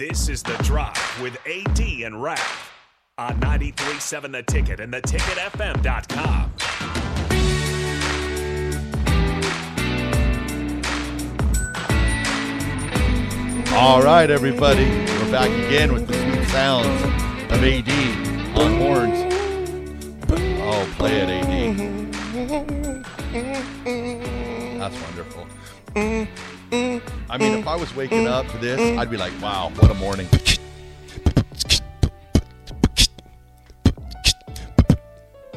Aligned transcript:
This 0.00 0.30
is 0.30 0.42
The 0.42 0.56
Drive 0.62 1.20
with 1.20 1.36
AD 1.46 1.78
and 1.78 2.22
Raf 2.22 2.72
on 3.18 3.38
93.7 3.38 4.32
The 4.32 4.42
Ticket 4.42 4.80
and 4.80 4.90
theticketfm.com. 4.94 6.54
All 13.74 14.00
right, 14.00 14.30
everybody. 14.30 14.88
We're 14.88 15.30
back 15.30 15.50
again 15.66 15.92
with 15.92 16.06
the 16.06 16.14
sweet 16.14 16.48
sounds 16.48 17.02
of 17.52 17.62
AD 17.62 17.90
on 18.58 18.78
horns. 18.78 19.34
Oh, 20.62 20.94
play 20.96 21.20
it, 21.20 21.28
AD. 21.28 21.76
That's 24.80 24.98
wonderful. 25.02 25.46
I 27.30 27.38
mean, 27.38 27.60
if 27.60 27.68
I 27.68 27.76
was 27.76 27.94
waking 27.94 28.26
up 28.26 28.48
to 28.48 28.58
this, 28.58 28.98
I'd 28.98 29.08
be 29.08 29.16
like, 29.16 29.32
wow, 29.40 29.70
what 29.76 29.88
a 29.88 29.94
morning. 29.94 30.26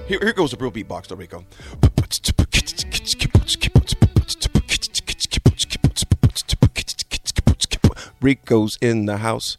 Here, 0.05 0.19
here 0.21 0.33
goes 0.33 0.53
a 0.53 0.57
real 0.57 0.71
beatbox, 0.71 1.07
though, 1.07 1.15
Rico. 1.15 1.43
Rico's 8.21 8.77
in 8.79 9.07
the 9.07 9.17
house. 9.17 9.57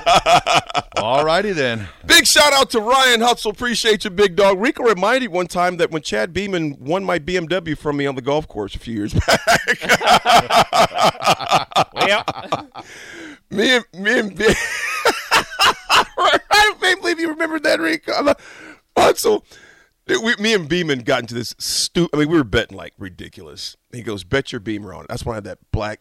All 0.96 1.24
righty 1.24 1.52
then. 1.52 1.88
Big 2.06 2.26
shout 2.26 2.52
out 2.52 2.70
to 2.70 2.80
Ryan 2.80 3.20
Hutzel. 3.20 3.50
Appreciate 3.52 4.04
you, 4.04 4.10
big 4.10 4.36
dog. 4.36 4.60
Rico 4.60 4.82
reminded 4.84 5.30
one 5.30 5.46
time 5.46 5.76
that 5.78 5.90
when 5.90 6.02
Chad 6.02 6.32
Beeman 6.32 6.76
won 6.80 7.04
my 7.04 7.18
BMW 7.18 7.76
from 7.76 7.96
me 7.96 8.06
on 8.06 8.14
the 8.14 8.22
golf 8.22 8.46
course 8.48 8.74
a 8.74 8.78
few 8.78 8.94
years 8.94 9.14
back. 9.14 9.48
Well, 11.94 12.24
me 13.50 13.76
and 13.76 13.84
me 13.94 14.18
and 14.18 14.36
Be- 14.36 14.46
I 16.16 16.38
can't 16.80 17.00
believe 17.00 17.20
you 17.20 17.28
remembered 17.28 17.62
that, 17.62 17.80
Rico. 17.80 18.12
I'm 18.12 18.34
Hutzel. 18.96 19.44
Dude, 20.06 20.22
we, 20.24 20.34
me 20.36 20.54
and 20.54 20.68
Beeman 20.68 21.00
got 21.00 21.20
into 21.20 21.34
this 21.34 21.54
stupid. 21.58 22.10
I 22.16 22.18
mean, 22.20 22.28
we 22.28 22.36
were 22.36 22.44
betting 22.44 22.76
like 22.76 22.94
ridiculous. 22.98 23.76
He 23.92 24.02
goes, 24.02 24.24
"Bet 24.24 24.52
your 24.52 24.60
Beamer 24.60 24.92
on 24.92 25.02
it." 25.04 25.08
That's 25.08 25.24
why 25.24 25.34
I 25.34 25.36
had 25.36 25.44
that 25.44 25.58
black. 25.70 26.00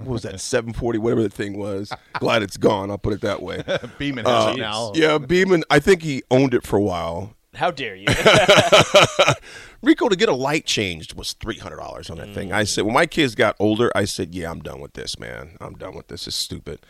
What 0.00 0.08
was 0.14 0.22
that? 0.22 0.40
Seven 0.40 0.72
forty, 0.72 0.98
whatever 0.98 1.22
the 1.22 1.30
thing 1.30 1.56
was. 1.58 1.92
Glad 2.18 2.42
it's 2.42 2.56
gone. 2.56 2.90
I'll 2.90 2.98
put 2.98 3.12
it 3.12 3.20
that 3.20 3.42
way. 3.42 3.62
Beeman 3.98 4.24
has 4.24 4.46
Uh, 4.46 4.52
it 4.52 4.58
now. 4.60 4.92
yeah, 4.94 5.18
Beeman. 5.18 5.64
I 5.70 5.78
think 5.78 6.02
he 6.02 6.22
owned 6.30 6.54
it 6.54 6.66
for 6.66 6.76
a 6.76 6.82
while. 6.82 7.36
how 7.54 7.70
dare 7.70 7.94
you? 7.96 8.06
Rico 9.82 10.08
to 10.08 10.16
get 10.16 10.28
a 10.28 10.34
light 10.34 10.66
changed 10.66 11.14
was 11.14 11.32
three 11.34 11.58
hundred 11.58 11.76
dollars 11.76 12.10
on 12.10 12.18
that 12.18 12.34
thing. 12.34 12.52
I 12.52 12.64
said 12.64 12.84
when 12.84 12.94
my 12.94 13.06
kids 13.06 13.34
got 13.34 13.56
older, 13.58 13.90
I 13.94 14.04
said, 14.04 14.34
"Yeah, 14.34 14.50
I'm 14.50 14.60
done 14.60 14.80
with 14.80 14.92
this, 14.92 15.18
man. 15.18 15.56
I'm 15.60 15.74
done 15.74 15.94
with 15.94 16.08
this. 16.08 16.26
It's 16.26 16.36
stupid." 16.36 16.80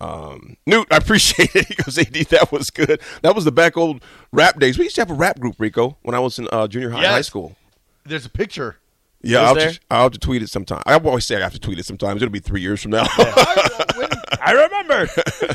Um, 0.00 0.56
Newt, 0.66 0.88
I 0.90 0.96
appreciate 0.96 1.54
it. 1.54 1.66
He 1.68 1.74
goes, 1.74 1.96
"AD, 1.98 2.12
that 2.30 2.50
was 2.50 2.70
good. 2.70 3.00
That 3.22 3.34
was 3.34 3.44
the 3.44 3.52
back 3.52 3.76
old 3.76 4.02
rap 4.32 4.58
days. 4.58 4.78
We 4.78 4.84
used 4.84 4.96
to 4.96 5.02
have 5.02 5.10
a 5.10 5.14
rap 5.14 5.38
group, 5.38 5.56
Rico, 5.58 5.96
when 6.02 6.14
I 6.14 6.18
was 6.20 6.38
in 6.38 6.48
uh, 6.50 6.66
junior 6.68 6.90
high, 6.90 7.02
Yes. 7.02 7.12
high 7.12 7.20
school. 7.22 7.56
There's 8.04 8.26
a 8.26 8.30
picture. 8.30 8.78
Yeah, 9.22 9.40
I'll 9.42 9.54
there? 9.54 9.68
just, 9.68 9.80
I'll 9.90 10.04
have 10.04 10.12
to 10.12 10.18
tweet 10.18 10.42
it 10.42 10.48
sometime. 10.48 10.82
I 10.86 10.94
always 10.94 11.26
say 11.26 11.36
I 11.36 11.40
have 11.40 11.52
to 11.52 11.58
tweet 11.60 11.78
it 11.78 11.84
sometimes. 11.86 12.22
It'll 12.22 12.32
be 12.32 12.38
three 12.40 12.60
years 12.62 12.80
from 12.82 12.92
now 12.92 13.04
I, 13.06 13.92
when- 13.96 14.08
I 14.40 14.52
remember. 14.52 15.08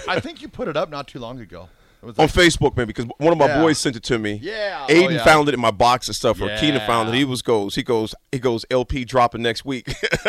I 0.08 0.19
think 0.19 0.41
you 0.41 0.47
put 0.47 0.67
it 0.67 0.77
up 0.77 0.89
not 0.89 1.08
too 1.08 1.19
long 1.19 1.39
ago. 1.39 1.69
It 2.03 2.05
was 2.05 2.19
on 2.19 2.25
like, 2.25 2.33
Facebook, 2.36 2.77
man. 2.77 2.86
Because 2.86 3.05
one 3.17 3.31
of 3.33 3.39
my 3.39 3.47
Yeah. 3.47 3.61
boys 3.61 3.80
sent 3.80 3.95
it 3.95 4.03
to 4.03 4.19
me. 4.19 4.39
Yeah. 4.41 4.86
Aiden 4.88 5.05
Oh, 5.05 5.09
yeah. 5.09 5.23
found 5.23 5.47
it 5.49 5.55
in 5.55 5.59
my 5.59 5.71
box 5.71 6.08
and 6.08 6.16
stuff, 6.16 6.39
or 6.39 6.55
Keenan 6.58 6.86
found 6.86 7.09
it. 7.09 7.15
He 7.15 7.26
was 7.26 7.42
goes. 7.42 7.73
He 7.73 7.81
goes. 7.81 8.14
He 8.31 8.37
goes. 8.37 8.64
LP 8.70 9.03
dropping 9.05 9.42
next 9.42 9.65
week. 9.65 9.87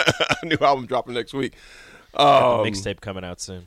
New 0.43 0.57
album 0.63 0.87
dropping 0.87 1.13
next 1.15 1.35
week. 1.35 1.53
Um, 2.15 2.65
Mixtape 2.65 3.03
coming 3.03 3.25
out 3.25 3.43
soon. 3.43 3.67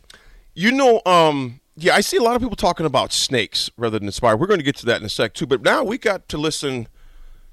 You 0.56 0.72
know, 0.72 1.04
um, 1.06 1.60
yeah, 1.76 1.94
I 1.94 2.02
see 2.02 2.18
a 2.18 2.24
lot 2.24 2.36
of 2.36 2.42
people 2.42 2.56
talking 2.56 2.88
about 2.88 3.14
snakes 3.14 3.70
rather 3.78 4.00
than 4.00 4.08
Inspire. 4.08 4.36
We're 4.36 4.48
going 4.48 4.60
to 4.60 4.66
get 4.66 4.76
to 4.78 4.86
that 4.88 5.00
in 5.00 5.06
a 5.06 5.10
sec 5.10 5.36
too. 5.36 5.46
But 5.46 5.62
now 5.62 5.84
we 5.84 6.00
got 6.00 6.28
to 6.30 6.38
listen. 6.40 6.88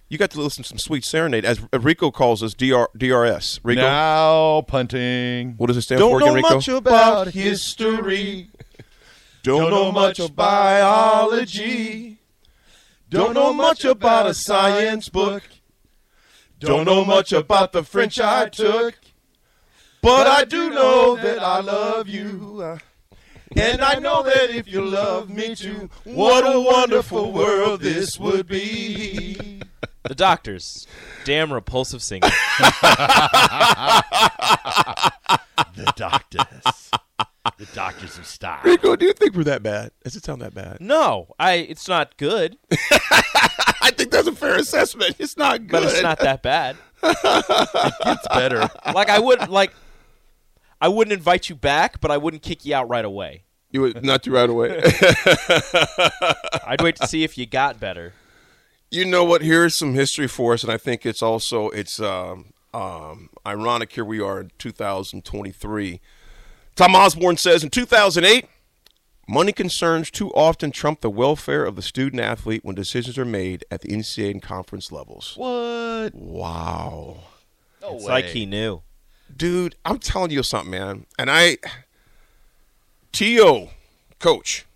You 0.09 0.19
got 0.19 0.31
to 0.31 0.41
listen 0.41 0.63
to 0.63 0.69
some 0.69 0.79
sweet 0.79 1.05
serenade, 1.05 1.45
as 1.45 1.61
Rico 1.73 2.13
calls 2.13 2.43
us 2.43 2.55
DR, 2.55 2.87
DRS. 2.97 3.59
Rico, 3.65 3.81
now 3.81 4.63
punting. 4.63 5.55
what 5.57 5.67
does 5.67 5.77
it 5.77 5.83
stand 5.83 5.99
Don't 5.99 6.13
for 6.13 6.21
know 6.21 6.27
again, 6.27 6.35
Rico? 6.37 6.55
much 6.55 6.69
about 6.69 7.29
history. 7.29 8.51
Don't 9.43 9.71
know 9.71 9.91
much 9.91 10.19
about 10.21 10.37
biology. 10.37 12.19
Don't 13.09 13.35
know 13.35 13.53
much 13.53 13.85
about 13.85 14.27
a 14.27 14.35
science 14.35 15.09
book. 15.09 15.43
Don't 16.61 16.85
know 16.85 17.05
much 17.05 17.33
about 17.33 17.73
the 17.73 17.83
French 17.83 18.21
I 18.21 18.49
took. 18.49 18.95
But 20.03 20.27
I 20.29 20.45
do 20.45 20.71
know 20.71 21.17
that 21.17 21.41
I 21.41 21.61
love 21.61 22.09
you. 22.09 22.79
And 23.57 23.81
I 23.81 23.99
know 23.99 24.23
that 24.23 24.51
if 24.51 24.69
you 24.69 24.85
love 24.85 25.31
me 25.31 25.55
too, 25.57 25.91
what 26.05 26.43
a 26.45 26.61
wonderful 26.61 27.33
world 27.33 27.81
this 27.81 28.19
would 28.19 28.47
be. 28.47 29.56
The 30.09 30.15
Doctors. 30.15 30.87
Damn 31.25 31.53
repulsive 31.53 32.03
singer. 32.03 32.29
The 35.75 35.93
doctors. 35.97 36.91
The 37.59 37.67
doctors 37.75 38.19
of 38.19 38.27
style. 38.27 38.61
Rico, 38.65 38.97
do 38.97 39.05
you 39.07 39.13
think 39.13 39.35
we're 39.35 39.45
that 39.45 39.63
bad? 39.63 39.91
Does 40.05 40.17
it 40.17 40.25
sound 40.25 40.41
that 40.43 40.55
bad? 40.55 40.79
No, 40.81 41.35
I. 41.39 41.55
It's 41.55 41.87
not 41.89 42.17
good, 42.17 42.57
I 42.73 43.91
think 43.97 44.11
that's 44.11 44.27
a 44.27 44.33
fair 44.33 44.57
assessment. 44.57 45.17
It's 45.19 45.37
not 45.37 45.61
good. 45.61 45.71
but 45.71 45.83
it's 45.85 46.03
not 46.03 46.19
that 46.21 46.43
bad. 46.43 46.77
It's 47.03 48.29
better. 48.29 48.69
Like 48.95 49.09
I 49.11 49.19
would 49.19 49.49
like. 49.49 49.73
I 50.81 50.89
wouldn't 50.89 51.13
invite 51.13 51.49
you 51.49 51.55
back, 51.55 52.01
but 52.01 52.11
I 52.11 52.17
wouldn't 52.17 52.43
kick 52.43 52.65
you 52.65 52.75
out 52.75 52.89
right 52.89 53.05
away. 53.05 53.45
You 53.71 53.83
would 53.83 54.05
not 54.05 54.23
to 54.25 54.31
right 54.31 54.49
away. 54.49 54.83
I'd 56.67 56.81
wait 56.83 56.97
to 56.97 57.07
see 57.07 57.23
if 57.25 57.37
you 57.39 57.47
got 57.47 57.79
better. 57.81 58.13
You 58.91 59.05
know 59.05 59.25
what? 59.25 59.43
Here's 59.43 59.77
some 59.77 59.95
history 59.95 60.29
for 60.29 60.53
us, 60.55 60.63
and 60.63 60.73
I 60.73 60.77
think 60.79 61.05
it's 61.07 61.23
also 61.23 61.69
it's 61.71 62.01
um, 62.01 62.53
um, 62.73 63.31
ironic. 63.47 63.93
Here 63.93 64.05
we 64.05 64.21
are 64.21 64.41
in 64.41 64.51
2023. 64.59 66.01
Tom 66.77 66.95
Osborne 66.95 67.37
says 67.39 67.65
in 67.65 67.71
2008, 67.71 68.47
money 69.29 69.53
concerns 69.53 70.11
too 70.11 70.31
often 70.35 70.71
trump 70.71 71.01
the 71.01 71.11
welfare 71.11 71.65
of 71.65 71.75
the 71.75 71.83
student 71.83 72.21
athlete 72.23 72.65
when 72.65 72.75
decisions 72.75 73.17
are 73.17 73.25
made 73.25 73.65
at 73.71 73.81
the 73.81 73.89
NCAA 73.89 74.31
and 74.33 74.43
conference 74.43 74.93
levels. 74.93 75.33
What? 75.37 76.15
Wow. 76.15 77.17
No 77.81 77.95
It's 77.95 78.05
way. 78.05 78.11
like 78.13 78.25
he 78.27 78.45
knew. 78.47 78.83
dude, 79.35 79.75
I'm 79.85 79.99
telling 79.99 80.31
you 80.31 80.43
something, 80.43 80.71
man. 80.71 81.07
And 81.19 81.31
I, 81.31 81.57
T.O., 83.13 83.71
coach, 84.19 84.67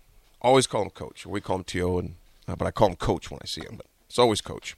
always 0.41 0.65
call 0.67 0.83
him 0.83 0.89
coach. 0.89 1.25
We 1.25 1.39
call 1.41 1.57
him 1.57 1.63
T.O., 1.63 1.99
and, 1.99 2.15
uh, 2.47 2.55
but 2.55 2.65
I 2.65 2.71
call 2.71 2.89
him 2.89 2.95
coach 2.95 3.29
when 3.29 3.39
I 3.41 3.45
see 3.45 3.61
him, 3.61 3.75
but 3.77 3.85
it's 4.11 4.19
always 4.19 4.41
coach. 4.41 4.75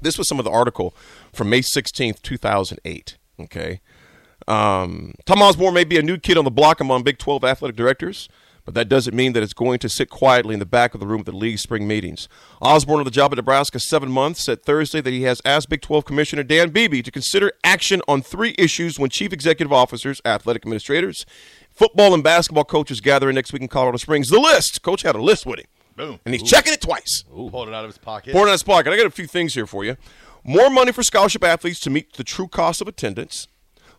This 0.00 0.16
was 0.16 0.28
some 0.28 0.38
of 0.38 0.44
the 0.44 0.50
article 0.52 0.94
from 1.32 1.50
May 1.50 1.62
16th, 1.62 2.22
2008. 2.22 3.18
Okay. 3.40 3.80
Um, 4.46 5.14
Tom 5.26 5.42
Osborne 5.42 5.74
may 5.74 5.82
be 5.82 5.98
a 5.98 6.02
new 6.02 6.16
kid 6.16 6.38
on 6.38 6.44
the 6.44 6.50
block 6.50 6.80
among 6.80 7.02
Big 7.02 7.18
12 7.18 7.42
athletic 7.42 7.76
directors, 7.76 8.28
but 8.64 8.74
that 8.74 8.88
doesn't 8.88 9.16
mean 9.16 9.32
that 9.32 9.42
it's 9.42 9.52
going 9.52 9.80
to 9.80 9.88
sit 9.88 10.10
quietly 10.10 10.54
in 10.54 10.60
the 10.60 10.66
back 10.66 10.94
of 10.94 11.00
the 11.00 11.08
room 11.08 11.20
at 11.20 11.26
the 11.26 11.32
league's 11.32 11.62
spring 11.62 11.88
meetings. 11.88 12.28
Osborne, 12.60 13.00
on 13.00 13.04
the 13.04 13.10
job 13.10 13.32
at 13.32 13.36
Nebraska 13.36 13.80
seven 13.80 14.12
months, 14.12 14.44
said 14.44 14.62
Thursday 14.62 15.00
that 15.00 15.10
he 15.10 15.22
has 15.22 15.42
asked 15.44 15.68
Big 15.68 15.80
12 15.80 16.04
Commissioner 16.04 16.44
Dan 16.44 16.70
Beebe 16.70 17.02
to 17.02 17.10
consider 17.10 17.50
action 17.64 18.00
on 18.06 18.22
three 18.22 18.54
issues 18.58 18.96
when 18.96 19.10
chief 19.10 19.32
executive 19.32 19.72
officers, 19.72 20.20
athletic 20.24 20.62
administrators, 20.62 21.26
football 21.72 22.14
and 22.14 22.22
basketball 22.22 22.64
coaches 22.64 23.00
gathering 23.00 23.34
next 23.34 23.52
week 23.52 23.62
in 23.62 23.68
Colorado 23.68 23.98
Springs. 23.98 24.28
The 24.28 24.38
list. 24.38 24.82
Coach 24.82 25.02
had 25.02 25.16
a 25.16 25.22
list 25.22 25.46
with 25.46 25.58
him. 25.58 25.66
Boom. 25.96 26.18
And 26.24 26.34
he's 26.34 26.42
checking 26.48 26.72
it 26.72 26.80
twice. 26.80 27.24
Ooh. 27.30 27.48
Pulled 27.50 27.68
it 27.68 27.74
out 27.74 27.84
of 27.84 27.90
his 27.90 27.98
pocket. 27.98 28.32
Pulled 28.32 28.44
it 28.46 28.50
out 28.50 28.54
of 28.54 28.54
his 28.54 28.62
pocket. 28.62 28.92
I 28.92 28.96
got 28.96 29.06
a 29.06 29.10
few 29.10 29.26
things 29.26 29.54
here 29.54 29.66
for 29.66 29.84
you. 29.84 29.96
More 30.44 30.70
money 30.70 30.90
for 30.92 31.02
scholarship 31.02 31.44
athletes 31.44 31.80
to 31.80 31.90
meet 31.90 32.14
the 32.14 32.24
true 32.24 32.48
cost 32.48 32.80
of 32.80 32.88
attendance. 32.88 33.46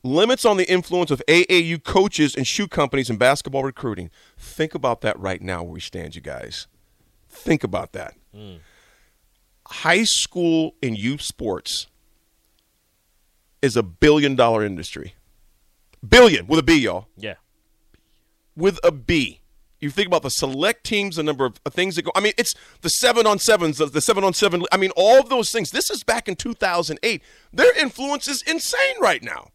Limits 0.04 0.44
on 0.44 0.58
the 0.58 0.70
influence 0.70 1.12
of 1.12 1.22
AAU 1.30 1.82
coaches 1.82 2.36
and 2.36 2.46
shoe 2.46 2.68
companies 2.68 3.10
in 3.10 3.16
basketball 3.18 3.64
recruiting. 3.64 4.10
Think 4.38 4.76
about 4.76 5.00
that 5.02 5.18
right 5.18 5.42
now 5.42 5.64
where 5.64 5.72
we 5.74 5.80
stand, 5.80 6.16
you 6.16 6.22
guys. 6.22 6.68
Think 7.30 7.64
about 7.64 7.94
that. 7.94 8.16
Hmm. 8.36 8.56
High 9.66 10.04
school 10.04 10.76
and 10.84 10.98
youth 10.98 11.22
sports 11.22 11.88
is 13.62 13.78
a 13.78 13.84
billion 13.84 14.36
dollar 14.36 14.66
industry. 14.66 15.16
Billion 16.06 16.48
with 16.48 16.60
a 16.60 16.64
B, 16.64 16.76
y'all 16.80 17.08
Yeah. 17.16 17.36
with 18.58 18.78
a 18.84 18.92
B. 18.92 19.40
You 19.84 19.90
think 19.90 20.08
about 20.08 20.24
the 20.24 20.30
select 20.30 20.86
teams, 20.86 21.18
the 21.18 21.24
number 21.24 21.44
of 21.46 21.58
things 21.70 21.98
that 21.98 22.06
go. 22.06 22.12
I 22.16 22.22
mean, 22.22 22.32
it's 22.38 22.54
the 22.82 22.90
seven 22.90 23.28
on 23.28 23.38
sevens, 23.38 23.80
the 23.80 24.00
seven 24.00 24.24
on 24.24 24.34
seven. 24.34 24.64
I 24.72 24.78
mean, 24.78 24.92
all 24.96 25.20
of 25.20 25.28
those 25.28 25.52
things. 25.52 25.72
This 25.72 25.90
is 25.90 26.04
back 26.06 26.30
in 26.30 26.38
2008. 26.38 27.22
Their 27.52 27.78
influence 27.78 28.30
is 28.30 28.42
insane 28.44 28.96
right 29.02 29.22
now. 29.22 29.52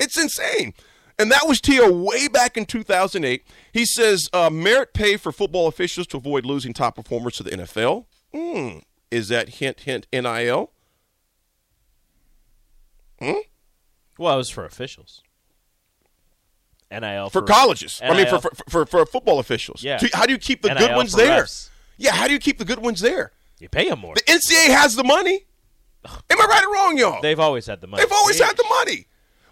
It's 0.00 0.18
insane. 0.18 0.74
And 1.16 1.30
that 1.30 1.46
was 1.46 1.60
T.O. 1.60 1.92
way 1.92 2.26
back 2.26 2.56
in 2.56 2.66
2008. 2.66 3.44
He 3.72 3.84
says 3.84 4.28
uh, 4.32 4.50
merit 4.50 4.94
pay 4.94 5.16
for 5.16 5.30
football 5.30 5.68
officials 5.68 6.08
to 6.08 6.16
avoid 6.16 6.44
losing 6.44 6.72
top 6.72 6.96
performers 6.96 7.36
to 7.36 7.44
the 7.44 7.50
NFL. 7.50 8.06
Hmm. 8.34 8.78
Is 9.12 9.28
that 9.28 9.48
hint, 9.48 9.80
hint, 9.80 10.08
NIL? 10.12 10.72
Hmm? 13.20 13.32
Well, 14.18 14.34
it 14.34 14.38
was 14.38 14.50
for 14.50 14.64
officials. 14.64 15.22
NIL 16.90 17.30
For 17.30 17.42
colleges. 17.42 18.00
I 18.02 18.16
mean, 18.16 18.26
for, 18.26 18.40
for, 18.40 18.50
for, 18.68 18.86
for 18.86 19.06
football 19.06 19.38
officials. 19.38 19.82
Yeah. 19.82 19.98
How 20.12 20.26
do 20.26 20.32
you 20.32 20.38
keep 20.38 20.62
the 20.62 20.68
NIL 20.68 20.78
good 20.78 20.96
ones 20.96 21.12
there? 21.12 21.42
refs. 21.42 21.70
Yeah, 21.96 22.12
how 22.12 22.26
do 22.26 22.32
you 22.32 22.38
keep 22.38 22.58
the 22.58 22.64
good 22.64 22.78
ones 22.78 23.00
there? 23.00 23.32
You 23.58 23.68
pay 23.68 23.88
them 23.88 23.98
more. 23.98 24.14
The 24.14 24.22
NCAA 24.22 24.68
has 24.68 24.94
the 24.94 25.04
money. 25.04 25.46
Am 26.04 26.40
I 26.40 26.46
right 26.48 26.64
or 26.64 26.72
wrong, 26.72 26.96
y'all? 26.96 27.20
They've 27.20 27.40
always 27.40 27.66
had 27.66 27.80
the 27.80 27.86
money. 27.86 28.02
They've 28.02 28.12
always 28.12 28.40
had 28.40 28.56
the 28.56 28.66
money. 28.70 29.06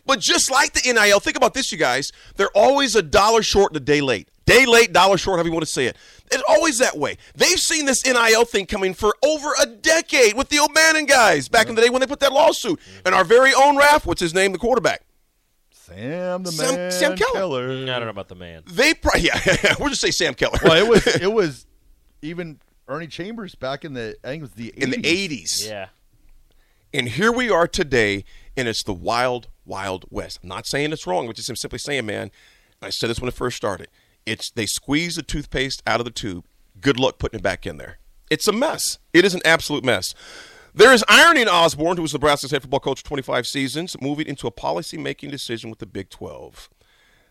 But 0.07 0.21
just 0.21 0.51
like 0.51 0.73
the 0.73 0.93
NIL, 0.93 1.19
think 1.19 1.37
about 1.37 1.53
this, 1.53 1.73
you 1.73 1.79
guys. 1.79 2.13
They're 2.37 2.51
always 2.55 2.95
a 2.95 3.03
dollar 3.03 3.43
short 3.43 3.73
and 3.73 3.77
a 3.79 3.85
day 3.85 4.01
late. 4.01 4.29
Day 4.47 4.65
late, 4.65 4.93
dollar 4.93 5.19
short, 5.19 5.37
however 5.37 5.49
you 5.49 5.53
want 5.53 5.67
to 5.67 5.73
say 5.73 5.87
it. 5.87 5.97
It's 6.31 6.43
always 6.49 6.79
that 6.79 6.97
way. 6.97 7.19
They've 7.35 7.59
seen 7.59 7.85
this 7.85 8.07
NIL 8.07 8.45
thing 8.45 8.67
coming 8.67 8.95
for 8.95 9.17
over 9.25 9.49
a 9.61 9.67
decade 9.67 10.35
with 10.35 10.49
the 10.49 10.61
O'Bannon 10.61 11.07
guys 11.07 11.49
back 11.49 11.69
in 11.69 11.75
the 11.75 11.83
day 11.83 11.91
when 11.91 12.01
they 12.01 12.07
put 12.07 12.21
that 12.21 12.33
lawsuit. 12.33 12.79
Mm-hmm. 12.79 13.07
And 13.07 13.15
our 13.17 13.25
very 13.25 13.53
own 13.53 13.77
Raf, 13.77 14.07
what's 14.07 14.21
his 14.21 14.33
name, 14.33 14.53
the 14.53 14.59
quarterback? 14.59 15.03
Sam 15.87 16.43
the 16.43 16.53
Sam- 16.53 16.75
man 16.75 16.91
Sam 16.93 17.17
Keller. 17.17 17.69
Mm, 17.69 17.83
I 17.85 17.99
don't 17.99 18.05
know 18.05 18.11
about 18.11 18.29
the 18.29 18.35
man. 18.35 18.63
They, 18.67 18.95
pro- 18.95 19.15
yeah, 19.21 19.39
we'll 19.79 19.89
just 19.91 20.01
say 20.01 20.11
Sam 20.11 20.35
Keller. 20.35 20.59
Well, 20.63 20.75
it 20.77 20.89
was 20.89 21.07
it 21.23 21.33
was 21.33 21.67
even 22.23 22.59
Ernie 22.89 23.07
Chambers 23.07 23.55
back 23.55 23.85
in 23.85 23.95
the 23.95 24.17
I 24.25 24.29
think 24.29 24.41
it 24.41 24.43
was 24.43 24.53
the 24.53 24.73
80s. 24.77 24.83
in 24.83 24.91
the 24.91 24.97
80s. 24.99 25.69
Yeah. 25.69 25.87
And 26.95 27.09
here 27.11 27.31
we 27.33 27.51
are 27.51 27.67
today, 27.69 28.25
and 28.57 28.69
it's 28.69 28.83
the 28.83 28.93
wild, 28.93 29.49
wild 29.65 30.07
west. 30.11 30.41
I'm 30.43 30.49
not 30.49 30.67
saying 30.67 30.93
it's 30.93 31.07
wrong, 31.07 31.27
but 31.27 31.37
just 31.37 31.51
I'm 31.51 31.57
simply 31.57 31.79
saying, 31.79 32.07
man, 32.07 32.31
I 32.81 32.91
said 32.91 33.11
this 33.11 33.21
when 33.21 33.29
it 33.29 33.35
first 33.35 33.57
started. 33.57 33.89
It's 34.25 34.51
they 34.51 34.67
squeeze 34.67 35.17
the 35.17 35.23
toothpaste 35.23 35.83
out 35.87 36.01
of 36.01 36.05
the 36.05 36.11
tube. 36.11 36.47
Good 36.81 36.99
luck 36.99 37.19
putting 37.19 37.41
it 37.41 37.43
back 37.43 37.67
in 37.67 37.77
there. 37.77 37.99
It's 38.31 38.49
a 38.49 38.53
mess. 38.53 38.99
It 39.13 39.25
is 39.25 39.35
an 39.35 39.41
absolute 39.45 39.85
mess. 39.85 40.15
There 40.77 40.93
is 40.93 41.03
irony 41.09 41.41
in 41.41 41.49
Osborne, 41.49 41.97
who 41.97 42.03
was 42.03 42.13
Nebraska's 42.13 42.51
head 42.51 42.61
football 42.61 42.81
coach 42.81 43.01
for 43.01 43.07
25 43.07 43.47
seasons, 43.47 43.97
moving 43.99 44.27
into 44.27 44.47
a 44.47 44.51
policy-making 44.51 45.31
decision 45.31 45.71
with 45.71 45.79
the 45.79 45.87
Big 45.87 46.11
12. 46.11 46.69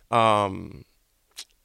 Um, 0.10 0.84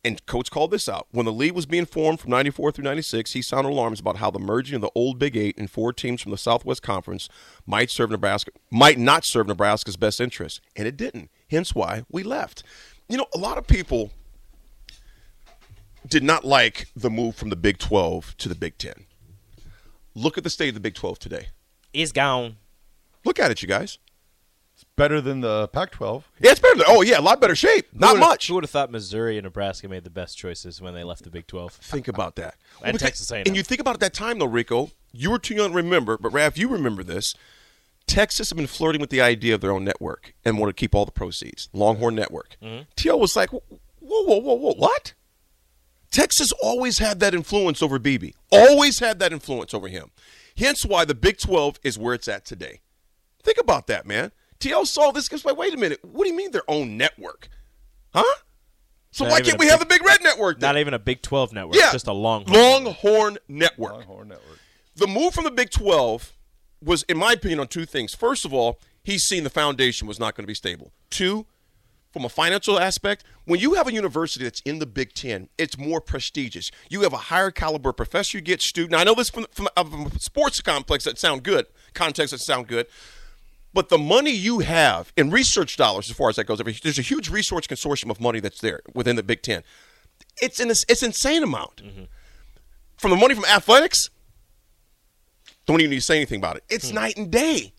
and 0.05 0.25
coach 0.27 0.51
called 0.51 0.73
this 0.73 0.91
out. 0.91 1.07
When 1.11 1.25
the 1.25 1.33
league 1.33 1.55
was 1.55 1.65
being 1.65 1.87
formed 1.87 2.21
from 2.21 2.33
94 2.33 2.73
through 2.73 2.85
96, 2.85 3.33
he 3.33 3.41
sounded 3.41 3.71
alarms 3.71 3.99
about 3.99 4.19
how 4.19 4.31
the 4.31 4.39
merging 4.39 4.75
of 4.75 4.83
the 4.83 4.91
old 4.95 5.19
Big 5.19 5.39
8 5.39 5.57
and 5.57 5.71
four 5.71 5.95
teams 5.95 6.21
from 6.21 6.33
the 6.33 6.37
Southwest 6.37 6.83
Conference 6.83 7.31
might 7.67 7.91
serve 7.91 8.11
Nebraska 8.11 8.51
might 8.71 8.99
not 8.99 9.25
serve 9.25 9.47
Nebraska's 9.47 9.97
best 9.97 10.21
interests, 10.21 10.61
and 10.77 10.87
it 10.87 10.99
didn't. 10.99 11.31
Hence 11.51 11.75
why 11.75 12.05
we 12.11 12.23
left. 12.23 12.63
You 13.09 13.17
know, 13.17 13.27
a 13.35 13.39
lot 13.39 13.57
of 13.57 13.67
people 13.67 14.11
did 16.07 16.23
not 16.23 16.45
like 16.45 16.89
the 16.95 17.09
move 17.09 17.37
from 17.37 17.49
the 17.49 17.57
Big 17.57 17.79
12 17.79 18.37
to 18.37 18.51
the 18.51 18.55
Big 18.55 18.77
10. 18.77 19.07
Look 20.15 20.37
at 20.37 20.45
the 20.45 20.51
state 20.51 20.69
of 20.69 20.75
the 20.75 20.81
Big 20.81 20.95
12 20.95 21.19
today. 21.19 21.47
He's 21.93 22.13
gone. 22.13 22.57
Look 23.25 23.39
at 23.39 23.51
it, 23.51 23.63
you 23.63 23.69
guys. 23.69 23.99
It's 24.75 24.85
better 24.97 25.21
than 25.21 25.41
the 25.43 25.69
Pac-12. 25.69 26.23
Yeah, 26.41 26.53
it's 26.53 26.61
better. 26.61 26.77
Than, 26.77 26.87
oh, 26.89 27.03
yeah, 27.03 27.19
a 27.19 27.21
lot 27.21 27.41
better 27.41 27.55
shape. 27.55 27.89
Not 27.93 28.09
Who 28.09 28.13
would've- 28.15 28.21
much. 28.29 28.49
Who 28.49 28.55
would 28.55 28.65
have 28.65 28.71
thought 28.71 28.91
Missouri 28.91 29.37
and 29.37 29.45
Nebraska 29.45 29.89
made 29.89 30.05
the 30.05 30.11
best 30.11 30.39
choices 30.39 30.81
when 30.81 30.95
they 30.95 31.05
left 31.05 31.23
the 31.25 31.31
Big 31.31 31.47
12? 31.47 31.73
Think 31.75 32.09
about 32.09 32.37
that. 32.37 32.55
And 32.83 32.95
because- 32.95 33.03
Texas 33.09 33.31
A&M. 33.31 33.43
And 33.47 33.57
you 33.57 33.63
think 33.63 33.81
about 33.81 33.97
it 33.97 34.01
that 34.01 34.15
time, 34.15 34.39
though, 34.39 34.47
Rico. 34.47 34.91
You 35.13 35.31
were 35.31 35.39
too 35.39 35.55
young 35.55 35.71
to 35.71 35.77
remember, 35.77 36.17
but 36.17 36.31
Raf, 36.33 36.57
you 36.57 36.69
remember 36.69 37.03
this. 37.03 37.35
Texas 38.07 38.49
had 38.51 38.57
been 38.57 38.67
flirting 38.67 39.01
with 39.01 39.11
the 39.11 39.21
idea 39.21 39.55
of 39.55 39.61
their 39.61 39.71
own 39.73 39.85
network 39.85 40.35
and 40.45 40.59
wanted 40.59 40.77
to 40.77 40.81
keep 40.81 40.95
all 40.95 41.05
the 41.05 41.13
proceeds. 41.13 41.69
Longhorn 41.73 42.15
Network. 42.15 42.57
Mm-hmm. 42.63 42.85
T.O. 42.97 43.17
was 43.17 43.37
like, 43.37 43.51
whoa, 43.51 43.61
whoa, 44.01 44.39
whoa, 44.41 44.55
whoa, 44.55 44.75
what? 44.75 45.13
Texas 46.11 46.51
always 46.63 46.99
had 46.99 47.21
that 47.21 47.35
influence 47.35 47.83
over 47.83 47.99
Beebe. 47.99 48.33
Always 48.51 48.99
had 48.99 49.19
that 49.21 49.33
influence 49.33 49.73
over 49.75 49.87
him. 49.89 50.11
Hence 50.57 50.85
why 50.85 51.05
the 51.05 51.15
Big 51.15 51.39
12 51.39 51.79
is 51.83 51.99
where 51.99 52.15
it's 52.15 52.29
at 52.29 52.45
today. 52.45 52.81
Think 53.43 53.59
about 53.59 53.87
that, 53.87 54.07
man. 54.07 54.33
TL 54.59 54.87
saw 54.87 55.11
this. 55.11 55.29
Goes, 55.29 55.45
like, 55.45 55.57
wait 55.57 55.73
a 55.73 55.77
minute. 55.77 56.01
What 56.05 56.25
do 56.25 56.31
you 56.31 56.37
mean 56.37 56.51
their 56.51 56.69
own 56.69 56.97
network? 56.97 57.49
Huh? 58.15 58.23
So 59.13 59.25
Not 59.25 59.31
why 59.33 59.41
can't 59.41 59.55
a 59.55 59.59
we 59.59 59.67
have 59.69 59.81
the 59.81 59.87
big- 59.87 60.01
Big 60.01 60.07
Red 60.07 60.23
Network? 60.23 60.61
Then? 60.61 60.69
Not 60.75 60.79
even 60.81 60.95
a 60.95 60.99
Big 60.99 61.23
12 61.23 61.53
network. 61.53 61.77
Yeah, 61.77 61.91
Just 61.93 62.07
a 62.07 62.13
long. 62.13 62.45
Longhorn 62.45 63.39
Network. 63.49 63.93
Longhorn 63.93 64.29
Network. 64.29 64.59
The 64.97 65.07
move 65.07 65.35
from 65.35 65.45
the 65.45 65.51
Big 65.51 65.71
12 65.71 66.33
was, 66.83 67.03
in 67.05 67.17
my 67.17 67.33
opinion, 67.33 67.61
on 67.61 67.69
two 67.69 67.87
things. 67.87 68.15
First 68.15 68.45
of 68.45 68.53
all, 68.53 68.79
he's 69.03 69.23
seen 69.25 69.43
the 69.45 69.51
foundation 69.51 70.07
was 70.07 70.21
not 70.21 70.35
going 70.37 70.45
to 70.45 70.47
be 70.49 70.55
stable. 70.55 70.93
Two, 71.11 71.47
from 72.11 72.25
a 72.25 72.29
financial 72.29 72.79
aspect, 72.79 73.25
when 73.45 73.61
you 73.61 73.75
have 73.75 73.87
a 73.87 73.93
university 73.93 74.45
that's 74.45 74.61
in 74.61 74.81
the 74.81 74.87
Big 74.87 75.15
Ten, 75.15 75.49
it's 75.57 75.79
more 75.79 76.01
prestigious. 76.01 76.71
You 76.89 77.03
have 77.03 77.13
a 77.13 77.19
higher 77.19 77.51
caliber 77.51 77.93
professor 77.93 78.39
you 78.39 78.43
get, 78.43 78.61
student. 78.61 78.93
Now, 78.93 78.99
I 78.99 79.05
know 79.05 79.15
this 79.15 79.31
from, 79.31 79.47
from, 79.53 79.69
a 79.77 79.87
sports 80.19 80.61
complex 80.61 81.05
that 81.05 81.19
sound 81.19 81.45
good, 81.45 81.67
context 81.95 82.33
that 82.33 82.41
sound 82.41 82.67
good, 82.67 82.87
but 83.73 83.89
the 83.89 83.99
money 83.99 84.33
you 84.33 84.59
have 84.61 85.13
in 85.17 85.31
research 85.31 85.77
dollars, 85.77 86.11
as 86.11 86.17
far 86.17 86.29
as 86.29 86.37
that 86.37 86.45
goes, 86.45 86.59
there's 86.59 86.99
a 86.99 87.03
huge 87.03 87.31
research 87.31 87.69
consortium 87.69 88.11
of 88.11 88.21
money 88.21 88.41
that's 88.41 88.61
there 88.61 88.81
within 88.93 89.15
the 89.15 89.23
Big 89.23 89.43
Ten. 89.43 89.63
It's 90.43 90.59
an 90.59 90.71
it's 90.71 91.03
insane 91.03 91.43
amount. 91.43 91.77
Mm-hmm. 91.77 92.05
From 92.97 93.11
the 93.13 93.17
money 93.17 93.35
from 93.35 93.45
athletics, 93.45 94.11
don't 95.67 95.81
even 95.81 95.91
need 95.91 95.97
to 95.97 96.03
say 96.03 96.17
anything 96.17 96.39
about 96.39 96.57
it. 96.57 96.65
It's 96.69 96.89
hmm. 96.89 96.97
night 96.97 97.17
and 97.17 97.31
day. 97.31 97.73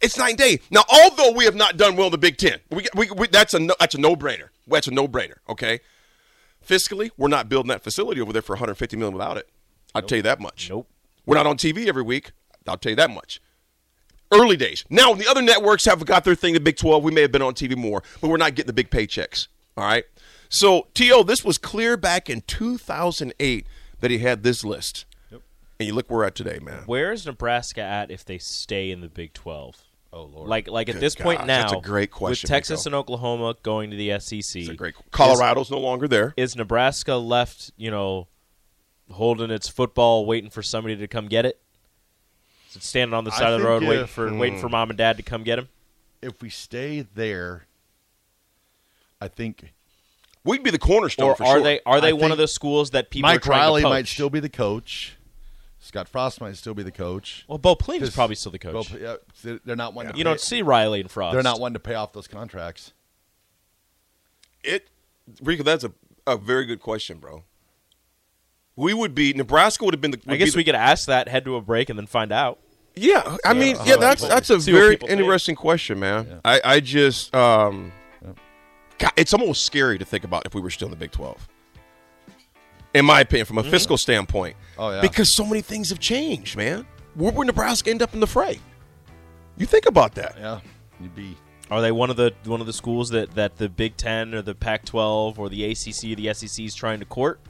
It's 0.00 0.18
night 0.18 0.30
and 0.30 0.38
day. 0.38 0.60
Now, 0.70 0.82
although 0.88 1.32
we 1.32 1.44
have 1.44 1.54
not 1.54 1.76
done 1.76 1.96
well 1.96 2.06
in 2.06 2.12
the 2.12 2.18
Big 2.18 2.36
Ten, 2.36 2.58
we, 2.70 2.86
we, 2.94 3.10
we, 3.10 3.28
that's 3.28 3.54
a 3.54 3.58
no, 3.58 3.74
that's 3.80 3.94
a 3.94 4.00
no 4.00 4.14
brainer. 4.14 4.48
That's 4.66 4.86
a 4.88 4.90
no 4.90 5.08
brainer. 5.08 5.36
Okay, 5.48 5.80
fiscally, 6.66 7.10
we're 7.16 7.28
not 7.28 7.48
building 7.48 7.68
that 7.68 7.82
facility 7.82 8.20
over 8.20 8.32
there 8.32 8.42
for 8.42 8.54
150 8.54 8.96
million 8.96 9.14
without 9.14 9.36
it. 9.36 9.48
I'll 9.94 10.02
tell 10.02 10.16
you 10.16 10.22
that 10.22 10.40
much. 10.40 10.68
Nope. 10.68 10.88
We're 11.24 11.36
not 11.36 11.46
on 11.46 11.56
TV 11.56 11.86
every 11.86 12.02
week. 12.02 12.32
I'll 12.68 12.76
tell 12.76 12.90
you 12.90 12.96
that 12.96 13.10
much. 13.10 13.40
Early 14.32 14.56
days. 14.56 14.84
Now 14.90 15.14
the 15.14 15.28
other 15.28 15.40
networks 15.42 15.84
have 15.86 16.04
got 16.04 16.24
their 16.24 16.34
thing. 16.34 16.54
The 16.54 16.60
Big 16.60 16.76
12, 16.76 17.02
we 17.02 17.12
may 17.12 17.22
have 17.22 17.32
been 17.32 17.42
on 17.42 17.54
TV 17.54 17.76
more, 17.76 18.02
but 18.20 18.28
we're 18.28 18.36
not 18.36 18.54
getting 18.54 18.66
the 18.66 18.72
big 18.72 18.90
paychecks. 18.90 19.48
All 19.76 19.84
right. 19.84 20.04
So 20.48 20.88
To, 20.94 21.24
this 21.24 21.44
was 21.44 21.58
clear 21.58 21.96
back 21.96 22.28
in 22.28 22.42
2008 22.42 23.66
that 24.00 24.10
he 24.10 24.18
had 24.18 24.42
this 24.42 24.64
list. 24.64 25.06
And 25.78 25.86
you 25.86 25.94
look 25.94 26.08
where 26.08 26.20
we're 26.20 26.24
at 26.24 26.34
today, 26.34 26.58
man. 26.60 26.84
Where 26.86 27.12
is 27.12 27.26
Nebraska 27.26 27.82
at 27.82 28.10
if 28.10 28.24
they 28.24 28.38
stay 28.38 28.90
in 28.90 29.02
the 29.02 29.08
Big 29.08 29.34
12? 29.34 29.84
Oh 30.16 30.30
Lord. 30.34 30.48
Like, 30.48 30.66
like 30.68 30.88
at 30.88 30.94
Good 30.94 31.02
this 31.02 31.14
point 31.14 31.46
now, 31.46 31.60
that's 31.68 31.72
a 31.74 31.80
great 31.80 32.10
question, 32.10 32.46
With 32.46 32.50
Texas 32.50 32.80
Rico. 32.80 32.88
and 32.88 32.94
Oklahoma 32.94 33.54
going 33.62 33.90
to 33.90 33.96
the 33.96 34.18
SEC, 34.18 34.62
It's 34.62 34.68
a 34.70 34.74
great. 34.74 34.94
Colorado's 35.10 35.70
no 35.70 35.78
longer 35.78 36.08
there. 36.08 36.32
is 36.38 36.56
Nebraska 36.56 37.16
left, 37.16 37.70
you 37.76 37.90
know, 37.90 38.26
holding 39.12 39.50
its 39.50 39.68
football, 39.68 40.24
waiting 40.24 40.48
for 40.48 40.62
somebody 40.62 40.96
to 40.96 41.06
come 41.06 41.28
get 41.28 41.44
it? 41.44 41.60
Is 42.70 42.76
it 42.76 42.82
standing 42.82 43.12
on 43.14 43.24
the 43.24 43.30
I 43.32 43.38
side 43.38 43.52
of 43.52 43.60
the 43.60 43.66
think 43.66 43.68
road, 43.68 43.82
waiting 43.84 44.04
if- 44.04 44.10
for 44.10 44.28
hmm. 44.30 44.38
waiting 44.38 44.58
for 44.58 44.68
mom 44.70 44.88
and 44.90 44.96
dad 44.96 45.18
to 45.18 45.22
come 45.22 45.42
get 45.44 45.58
him? 45.58 45.68
if 46.22 46.40
we 46.40 46.48
stay 46.48 47.02
there, 47.14 47.66
I 49.20 49.28
think 49.28 49.72
We'd 50.44 50.62
be 50.62 50.70
the 50.70 50.78
cornerstone 50.78 51.30
Or 51.30 51.36
for 51.36 51.42
are 51.44 51.54
sure. 51.56 51.62
they 51.62 51.80
are 51.84 51.96
I 51.96 52.00
they 52.00 52.12
one 52.12 52.30
of 52.32 52.38
the 52.38 52.48
schools 52.48 52.90
that 52.92 53.10
people 53.10 53.28
are 53.28 53.34
Mike 53.34 53.42
trying 53.42 53.58
Riley 53.60 53.82
to 53.82 53.86
poach? 53.88 53.90
might 53.92 54.06
still 54.06 54.30
be 54.30 54.38
the 54.40 54.48
coach. 54.48 55.15
Scott 55.86 56.08
Frost 56.08 56.40
might 56.40 56.56
still 56.56 56.74
be 56.74 56.82
the 56.82 56.90
coach. 56.90 57.44
Well, 57.48 57.58
Bo 57.58 57.76
Pelini 57.76 58.02
is 58.02 58.14
probably 58.14 58.34
still 58.36 58.50
the 58.52 58.58
coach. 58.58 58.90
Bo- 58.92 58.98
yeah, 58.98 59.16
they're- 59.42 59.60
they're 59.64 59.76
not 59.76 59.94
one. 59.94 60.06
To 60.06 60.10
you 60.12 60.16
pay, 60.18 60.22
don't 60.24 60.40
see 60.40 60.60
Riley 60.62 61.00
and 61.00 61.10
Frost. 61.10 61.34
They're 61.34 61.42
not 61.42 61.60
one 61.60 61.72
to 61.74 61.78
pay 61.78 61.94
off 61.94 62.12
those 62.12 62.26
contracts. 62.26 62.92
It, 64.64 64.88
Rico, 65.42 65.62
that's 65.62 65.84
a, 65.84 65.92
a 66.26 66.36
very 66.36 66.64
good 66.66 66.80
question, 66.80 67.18
bro. 67.18 67.44
We 68.74 68.92
would 68.92 69.14
be 69.14 69.32
Nebraska 69.32 69.84
would 69.84 69.94
have 69.94 70.00
been 70.00 70.10
the. 70.10 70.20
I 70.26 70.36
guess 70.36 70.54
be 70.54 70.58
we 70.58 70.64
could 70.64 70.74
ask 70.74 71.06
that, 71.06 71.28
head 71.28 71.44
to 71.44 71.56
a 71.56 71.60
break, 71.62 71.88
and 71.88 71.98
then 71.98 72.06
find 72.06 72.32
out. 72.32 72.58
Yeah, 72.94 73.36
I 73.44 73.54
mean, 73.54 73.76
yeah, 73.84 73.96
that's 73.96 74.22
that's 74.26 74.50
a 74.50 74.60
See 74.60 74.72
very 74.72 74.90
people 74.94 75.08
think. 75.08 75.20
interesting 75.20 75.54
question, 75.54 75.98
man. 76.00 76.40
I 76.44 76.60
I 76.64 76.80
just 76.80 77.34
um, 77.34 77.92
God, 78.98 79.12
it's 79.16 79.32
almost 79.32 79.64
scary 79.64 79.98
to 79.98 80.04
think 80.04 80.24
about 80.24 80.44
if 80.46 80.54
we 80.54 80.60
were 80.60 80.70
still 80.70 80.86
in 80.86 80.90
the 80.90 80.96
Big 80.96 81.12
Twelve. 81.12 81.46
In 82.96 83.04
my 83.04 83.20
opinion, 83.20 83.46
from 83.46 83.58
a 83.58 83.62
mm-hmm. 83.62 83.70
fiscal 83.70 83.98
standpoint, 83.98 84.56
Oh, 84.78 84.90
yeah. 84.90 85.00
because 85.00 85.36
so 85.36 85.44
many 85.44 85.60
things 85.60 85.90
have 85.90 85.98
changed, 85.98 86.56
man. 86.56 86.86
Where 87.14 87.32
would 87.32 87.46
Nebraska 87.46 87.90
end 87.90 88.02
up 88.02 88.14
in 88.14 88.20
the 88.20 88.26
fray? 88.26 88.58
You 89.56 89.66
think 89.66 89.86
about 89.86 90.14
that. 90.14 90.36
Yeah, 90.38 90.60
you'd 91.00 91.14
be. 91.14 91.36
Are 91.70 91.80
they 91.80 91.92
one 91.92 92.10
of 92.10 92.16
the 92.16 92.32
one 92.44 92.60
of 92.60 92.66
the 92.66 92.72
schools 92.72 93.10
that, 93.10 93.34
that 93.34 93.56
the 93.56 93.68
Big 93.68 93.96
Ten 93.96 94.34
or 94.34 94.42
the 94.42 94.54
Pac-12 94.54 95.38
or 95.38 95.48
the 95.48 95.64
ACC 95.64 96.12
or 96.12 96.14
the 96.14 96.32
SEC 96.32 96.64
is 96.64 96.74
trying 96.74 97.00
to 97.00 97.06
court, 97.06 97.40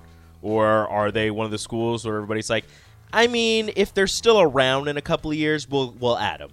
or 0.43 0.67
are 0.67 1.11
they 1.11 1.31
one 1.31 1.45
of 1.45 1.51
the 1.51 1.59
schools 1.59 2.05
where 2.07 2.17
everybody's 2.17 2.49
like, 2.49 2.65
I 3.13 3.27
mean, 3.27 3.71
if 3.77 3.93
they're 3.93 4.07
still 4.07 4.41
around 4.41 4.89
in 4.89 4.97
a 4.97 5.03
couple 5.03 5.31
of 5.31 5.37
years, 5.37 5.69
we'll 5.69 5.95
we'll 6.01 6.19
add 6.19 6.41
them. 6.41 6.51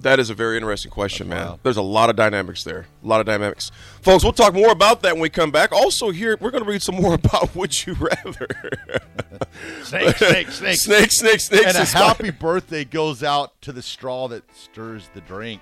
That 0.00 0.20
is 0.20 0.30
a 0.30 0.34
very 0.34 0.56
interesting 0.56 0.90
question, 0.92 1.28
man. 1.28 1.44
wild. 1.46 1.60
There's 1.64 1.76
a 1.76 1.82
lot 1.82 2.08
of 2.08 2.14
dynamics 2.16 2.62
there. 2.62 2.86
A 3.02 3.06
lot 3.06 3.20
of 3.20 3.26
dynamics. 3.26 3.70
Folks, 4.00 4.22
we'll 4.22 4.32
talk 4.32 4.54
more 4.54 4.70
about 4.70 5.02
that 5.02 5.14
when 5.14 5.22
we 5.22 5.28
come 5.28 5.50
back. 5.50 5.72
Also, 5.72 6.10
here, 6.10 6.36
we're 6.40 6.52
going 6.52 6.62
to 6.62 6.70
read 6.70 6.82
some 6.82 6.94
more 6.94 7.14
about 7.22 7.54
Would 7.56 7.84
You 7.86 7.94
Rather. 7.94 8.46
Snake, 9.82 10.16
snake, 10.16 10.48
snake. 10.50 10.76
snake, 10.78 11.10
snake, 11.10 11.40
snake. 11.40 11.66
and 11.66 11.76
a 11.76 11.82
is 11.82 11.92
happy 11.92 12.30
birthday 12.30 12.84
goes 12.84 13.22
out 13.24 13.60
to 13.62 13.72
the 13.72 13.82
straw 13.82 14.28
that 14.28 14.44
stirs 14.54 15.10
the 15.14 15.20
drink. 15.22 15.60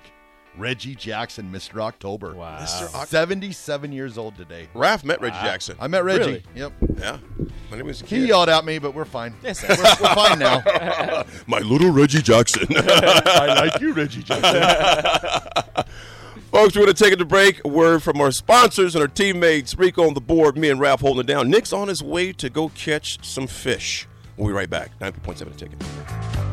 Reggie 0.57 0.95
Jackson, 0.95 1.51
Mr. 1.51 1.81
October. 1.81 2.33
Wow. 2.35 2.59
Mr. 2.59 2.93
Oc- 2.95 3.07
77 3.07 3.91
years 3.91 4.17
old 4.17 4.35
today. 4.37 4.67
Raf 4.73 5.03
met 5.03 5.21
Reggie 5.21 5.35
Jackson. 5.41 5.77
I 5.79 5.87
met 5.87 6.03
Reggie. 6.03 6.19
Really? 6.19 6.43
Yep. 6.55 6.73
yeah, 6.99 7.17
when 7.69 7.79
he 7.79 7.83
was 7.83 8.01
a 8.01 8.05
He 8.05 8.17
kid. 8.21 8.27
yelled 8.29 8.49
at 8.49 8.65
me, 8.65 8.79
but 8.79 8.93
we're 8.93 9.05
fine. 9.05 9.35
Yes, 9.43 9.61
we're, 9.63 9.75
we're 9.77 10.15
fine 10.15 10.39
now. 10.39 10.63
My 11.47 11.59
little 11.59 11.91
Reggie 11.91 12.21
Jackson. 12.21 12.67
I 12.75 13.67
like 13.67 13.81
you, 13.81 13.93
Reggie 13.93 14.23
Jackson. 14.23 15.83
Folks, 16.51 16.75
we're 16.75 16.83
going 16.85 16.93
to 16.95 17.03
take 17.03 17.13
it 17.13 17.17
to 17.17 17.25
break. 17.25 17.61
A 17.65 17.67
word 17.67 18.01
from 18.01 18.19
our 18.21 18.31
sponsors 18.31 18.95
and 18.95 19.01
our 19.01 19.07
teammates. 19.07 19.77
Rico 19.77 20.07
on 20.07 20.13
the 20.13 20.21
board, 20.21 20.57
me 20.57 20.69
and 20.69 20.79
Ralph 20.79 21.01
holding 21.01 21.19
it 21.21 21.27
down. 21.27 21.49
Nick's 21.49 21.73
on 21.73 21.87
his 21.89 22.01
way 22.01 22.31
to 22.33 22.49
go 22.49 22.69
catch 22.69 23.23
some 23.23 23.47
fish. 23.47 24.07
We'll 24.37 24.47
be 24.47 24.53
right 24.53 24.69
back. 24.69 24.97
90.7 24.99 25.55
ticket. 25.57 26.46